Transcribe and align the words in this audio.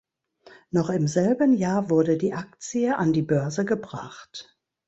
Noch 0.71 0.89
im 0.89 1.07
selben 1.07 1.53
Jahr 1.53 1.91
wurde 1.91 2.17
die 2.17 2.33
Aktie 2.33 2.97
an 2.97 3.13
die 3.13 3.21
Börse 3.21 3.65
gebracht. 3.65 4.57